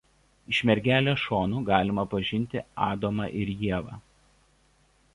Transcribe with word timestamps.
Iš 0.53 0.61
Mergelės 0.69 1.25
šonų 1.25 1.61
galima 1.69 2.07
pažinti 2.15 2.65
Adomą 2.89 3.31
ir 3.45 3.55
Ievą. 3.59 4.05